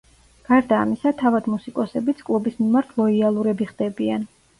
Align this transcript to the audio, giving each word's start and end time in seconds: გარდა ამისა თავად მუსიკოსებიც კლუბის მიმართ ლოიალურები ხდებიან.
გარდა 0.45 0.77
ამისა 0.85 1.11
თავად 1.19 1.49
მუსიკოსებიც 1.55 2.23
კლუბის 2.29 2.57
მიმართ 2.63 2.97
ლოიალურები 3.03 3.69
ხდებიან. 3.73 4.27